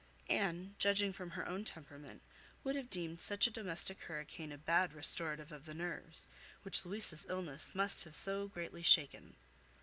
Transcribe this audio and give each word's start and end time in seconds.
Anne, 0.31 0.73
judging 0.79 1.13
from 1.13 1.29
her 1.29 1.47
own 1.47 1.63
temperament, 1.63 2.23
would 2.63 2.75
have 2.75 2.89
deemed 2.89 3.21
such 3.21 3.45
a 3.45 3.51
domestic 3.51 4.01
hurricane 4.05 4.51
a 4.51 4.57
bad 4.57 4.93
restorative 4.93 5.51
of 5.51 5.67
the 5.67 5.75
nerves, 5.75 6.27
which 6.63 6.83
Louisa's 6.83 7.27
illness 7.29 7.75
must 7.75 8.03
have 8.05 8.15
so 8.15 8.47
greatly 8.47 8.81
shaken. 8.81 9.35